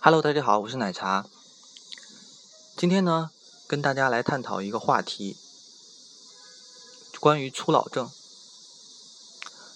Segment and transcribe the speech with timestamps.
[0.00, 1.26] Hello，大家好，我是奶茶。
[2.76, 3.32] 今天呢，
[3.66, 5.36] 跟大家来探讨一个话题，
[7.18, 8.08] 关于初老症。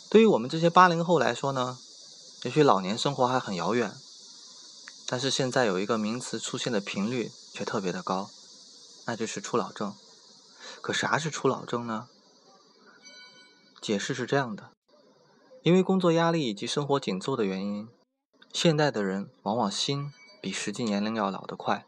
[0.09, 1.77] 对于我们这些八零后来说呢，
[2.45, 3.93] 也许老年生活还很遥远，
[5.09, 8.31] 但是现在有一个名词出现的频率却特别的高，
[9.07, 9.93] 那就是初老症。
[10.81, 12.07] 可啥是初老症呢？
[13.81, 14.71] 解释是这样的：
[15.64, 17.89] 因为工作压力以及生活紧凑的原因。
[18.53, 21.87] 现代的人往往心比实际年龄要老得快，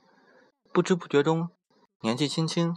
[0.73, 1.51] 不知不觉中，
[2.01, 2.75] 年纪轻轻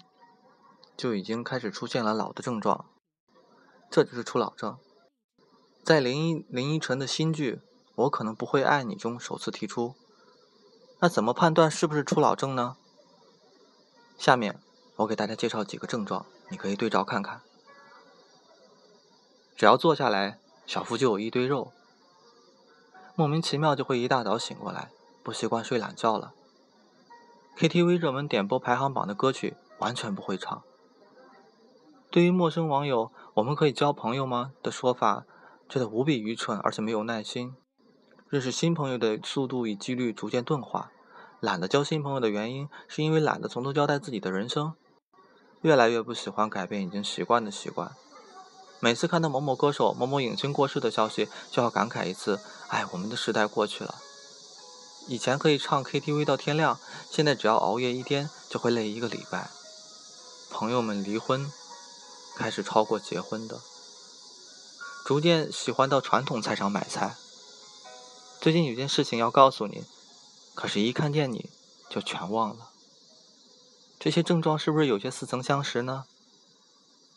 [0.97, 2.85] 就已经开始出现了老的症状，
[3.89, 4.77] 这就是初老症。
[5.85, 7.53] 在林依林依晨的新剧
[7.95, 9.95] 《我可能不会爱你》中首次提出，
[10.99, 12.75] 那怎么判断是不是初老症呢？
[14.17, 14.59] 下面
[14.97, 17.41] 我给大家介绍几个症状，你可以对照看看。
[19.55, 21.71] 只要坐下来，小腹就有一堆肉。
[23.17, 24.91] 莫名其妙就会一大早醒过来，
[25.23, 26.35] 不习惯睡懒觉了。
[27.57, 30.61] KTV 热门点播排行榜的歌曲完全不会唱。
[32.11, 35.25] 对于陌生网友“我们可以交朋友吗”的说法，
[35.67, 37.55] 觉得无比愚蠢，而且没有耐心。
[38.29, 40.91] 认识新朋友的速度与几率逐渐钝化。
[41.39, 44.75] 懒得交新朋友的原因，是因为懒得从头交代自己的人生。
[45.63, 47.93] 越来越不喜欢改变已经习惯的习惯。
[48.79, 52.39] 每次看到某某歌手、某某影星过世的消息，就要感慨一次
[52.69, 53.95] ：“哎，我们的时代过去了。
[55.07, 59.49] 以前可以唱 KTV 到天亮，现在只要熬夜一天就会累一个礼拜。
[60.51, 61.51] 朋友们离婚，
[62.35, 63.59] 开始超过结婚的，
[65.05, 67.15] 逐渐喜欢到传统菜场买菜。
[68.39, 69.85] 最近有件事情要告诉你，
[70.53, 71.49] 可是，一看见你
[71.89, 72.69] 就全忘了。
[73.99, 76.05] 这些症状是不是有些似曾相识呢？”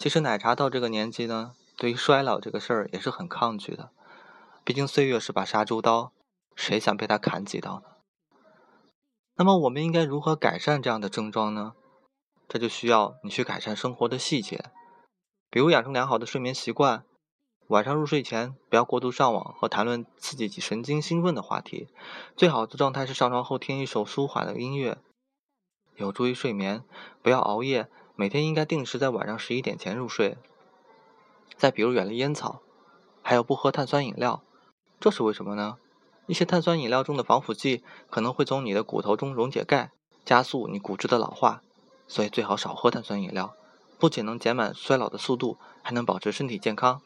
[0.01, 3.91] 其实奶茶到这个年纪呢，对于衰老这个事儿也是很抗拒的。
[4.65, 6.11] 毕竟岁月是把杀猪刀，
[6.57, 7.83] 谁想被他砍几刀呢？
[9.37, 11.75] 那么我们应该如何改善这样的症状呢？
[12.49, 14.71] 这就需要你去改善生活的细节，
[15.51, 17.05] 比如养成良好的睡眠习惯，
[17.67, 21.89] 晚上入睡前不要过度上网和谈论刺激神经兴奋的话题，
[22.35, 24.97] 最好的状态是上床后听一首舒缓的音乐，
[25.97, 26.83] 有助于睡眠。
[27.21, 27.91] 不要熬夜。
[28.21, 30.37] 每天应该定时在晚上十一点前入睡。
[31.57, 32.61] 再比如远离烟草，
[33.23, 34.43] 还有不喝碳酸饮料，
[35.01, 35.79] 这是为什么呢？
[36.27, 39.93] 一些碳酸饮料中的防腐剂可能会从你的骨头中溶解钙，
[40.23, 41.63] 加速你骨质的老化，
[42.07, 43.55] 所以最好少喝碳酸饮料。
[43.99, 47.01] 不仅能减慢衰老的速度，还能保持身体健康。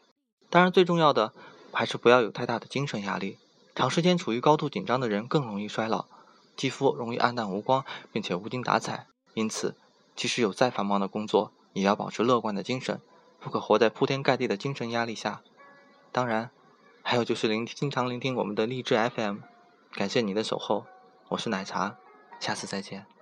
[0.49, 1.31] 当然，最重要的
[1.71, 3.37] 还是不要有太大的精神压力。
[3.73, 6.07] 长时间处于高度紧张的人更容易衰老，
[6.57, 9.07] 肌肤容易暗淡无光，并且无精打采。
[9.33, 9.77] 因此。
[10.15, 13.01] 即使有再繁忙的工作，也要保持乐观的精神，
[13.39, 15.41] 不可活在铺天盖地的精神压力下。
[16.11, 16.51] 当然，
[17.03, 19.39] 还有就是聆听，经常聆听我们的励志 FM。
[19.91, 20.85] 感谢你的守候，
[21.29, 21.97] 我是奶茶，
[22.39, 23.14] 下次再见。